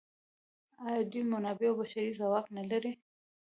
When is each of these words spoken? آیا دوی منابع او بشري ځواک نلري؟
آیا 0.85 1.01
دوی 1.11 1.23
منابع 1.31 1.67
او 1.69 1.77
بشري 1.81 2.11
ځواک 2.19 2.45
نلري؟ 2.57 2.91